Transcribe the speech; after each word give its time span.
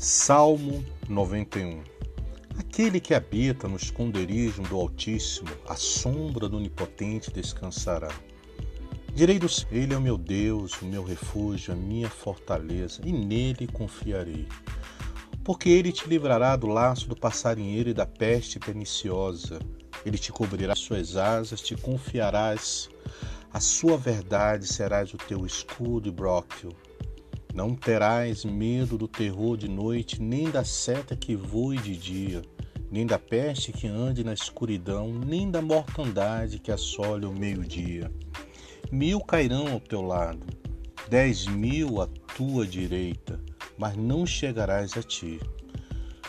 Salmo 0.00 0.84
91 1.08 1.82
Aquele 2.56 3.00
que 3.00 3.14
habita 3.14 3.66
no 3.66 3.74
esconderijo 3.74 4.62
do 4.62 4.76
Altíssimo, 4.76 5.48
a 5.68 5.74
sombra 5.74 6.48
do 6.48 6.56
Onipotente 6.56 7.32
descansará. 7.32 8.08
Direi 9.12 9.40
do 9.40 9.48
Senhor, 9.48 9.74
Ele 9.74 9.94
é 9.94 9.98
o 9.98 10.00
meu 10.00 10.16
Deus, 10.16 10.80
o 10.80 10.84
meu 10.84 11.02
refúgio, 11.02 11.72
a 11.72 11.76
minha 11.76 12.08
fortaleza, 12.08 13.02
e 13.04 13.10
nele 13.10 13.66
confiarei. 13.66 14.46
Porque 15.42 15.68
ele 15.68 15.90
te 15.90 16.08
livrará 16.08 16.54
do 16.54 16.68
laço 16.68 17.08
do 17.08 17.16
passarinheiro 17.16 17.90
e 17.90 17.94
da 17.94 18.06
peste 18.06 18.60
perniciosa. 18.60 19.58
Ele 20.06 20.16
te 20.16 20.30
cobrirá 20.30 20.76
suas 20.76 21.16
asas, 21.16 21.60
te 21.60 21.74
confiarás. 21.74 22.88
A 23.52 23.58
sua 23.58 23.96
verdade 23.96 24.64
serás 24.64 25.12
o 25.12 25.16
teu 25.16 25.44
escudo 25.44 26.08
e 26.08 26.12
bróquio. 26.12 26.70
Não 27.54 27.74
terás 27.74 28.44
medo 28.44 28.96
do 28.96 29.08
terror 29.08 29.56
de 29.56 29.68
noite, 29.68 30.22
nem 30.22 30.50
da 30.50 30.64
seta 30.64 31.16
que 31.16 31.34
voe 31.34 31.76
de 31.78 31.96
dia, 31.96 32.42
nem 32.90 33.06
da 33.06 33.18
peste 33.18 33.72
que 33.72 33.86
ande 33.86 34.22
na 34.22 34.32
escuridão, 34.32 35.12
nem 35.12 35.50
da 35.50 35.60
mortandade 35.60 36.58
que 36.58 36.70
assole 36.70 37.26
o 37.26 37.32
meio-dia. 37.32 38.12
Mil 38.92 39.20
cairão 39.20 39.72
ao 39.72 39.80
teu 39.80 40.02
lado, 40.02 40.46
dez 41.08 41.46
mil 41.46 42.00
à 42.00 42.06
tua 42.36 42.66
direita, 42.66 43.40
mas 43.76 43.96
não 43.96 44.24
chegarás 44.24 44.96
a 44.96 45.02
ti. 45.02 45.40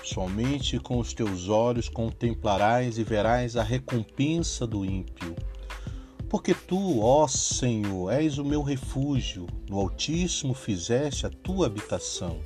Somente 0.04 0.80
com 0.80 1.00
os 1.00 1.14
teus 1.14 1.50
olhos 1.50 1.90
contemplarás 1.90 2.98
e 2.98 3.04
verás 3.04 3.56
a 3.56 3.64
recompensa 3.64 4.66
do 4.66 4.84
ímpio 4.84 5.36
porque 6.30 6.54
tu, 6.54 7.02
ó 7.02 7.28
Senhor, 7.28 8.12
és 8.12 8.38
o 8.38 8.46
meu 8.46 8.62
refúgio, 8.62 9.48
no 9.68 9.80
Altíssimo 9.80 10.54
fizeste 10.54 11.26
a 11.26 11.30
tua 11.30 11.66
habitação. 11.66 12.40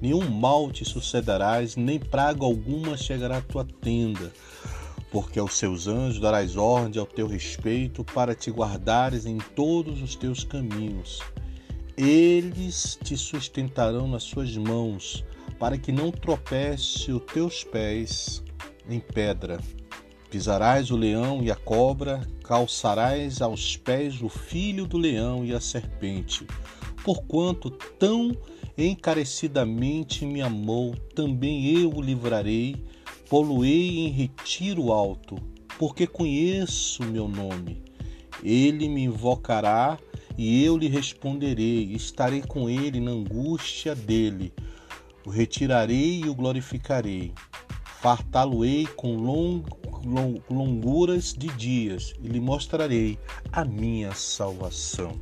Nenhum 0.00 0.28
mal 0.30 0.70
te 0.70 0.84
sucederás, 0.84 1.74
nem 1.74 1.98
praga 1.98 2.44
alguma 2.44 2.96
chegará 2.96 3.38
à 3.38 3.42
tua 3.42 3.64
tenda, 3.64 4.30
porque 5.10 5.38
aos 5.38 5.54
seus 5.54 5.86
anjos 5.86 6.20
darás 6.20 6.56
ordem 6.56 7.00
ao 7.00 7.06
teu 7.06 7.26
respeito 7.26 8.04
para 8.04 8.34
te 8.34 8.50
guardares 8.50 9.24
em 9.24 9.38
todos 9.38 10.02
os 10.02 10.14
teus 10.14 10.44
caminhos. 10.44 11.20
Eles 11.96 12.98
te 13.02 13.16
sustentarão 13.16 14.06
nas 14.06 14.22
suas 14.22 14.54
mãos, 14.56 15.24
para 15.58 15.76
que 15.76 15.92
não 15.92 16.10
tropece 16.10 17.12
os 17.12 17.22
teus 17.24 17.64
pés 17.64 18.42
em 18.88 19.00
pedra. 19.00 19.58
Pisarás 20.30 20.92
o 20.92 20.96
leão 20.96 21.42
e 21.42 21.50
a 21.50 21.56
cobra, 21.56 22.24
calçarás 22.44 23.42
aos 23.42 23.76
pés 23.76 24.22
o 24.22 24.28
filho 24.28 24.86
do 24.86 24.96
leão 24.96 25.44
e 25.44 25.52
a 25.52 25.60
serpente. 25.60 26.46
Porquanto 27.02 27.68
tão 27.68 28.30
encarecidamente 28.78 30.24
me 30.24 30.40
amou, 30.40 30.94
também 31.16 31.76
eu 31.76 31.92
o 31.92 32.00
livrarei, 32.00 32.76
poluei 33.28 34.06
em 34.06 34.08
retiro 34.08 34.92
alto, 34.92 35.34
porque 35.76 36.06
conheço 36.06 37.02
meu 37.02 37.26
nome. 37.26 37.82
Ele 38.40 38.88
me 38.88 39.02
invocará 39.02 39.98
e 40.38 40.64
eu 40.64 40.76
lhe 40.76 40.86
responderei, 40.86 41.92
estarei 41.92 42.40
com 42.40 42.70
ele 42.70 43.00
na 43.00 43.10
angústia 43.10 43.96
dele. 43.96 44.52
O 45.26 45.30
retirarei 45.30 46.20
e 46.24 46.28
o 46.28 46.34
glorificarei. 46.36 47.32
Fartá-lo-ei 48.00 48.86
com 48.86 49.16
longo 49.16 49.89
longuras 50.48 51.32
de 51.32 51.48
dias 51.48 52.14
e 52.22 52.28
lhe 52.28 52.40
mostrarei 52.40 53.18
a 53.52 53.64
minha 53.64 54.12
salvação. 54.14 55.18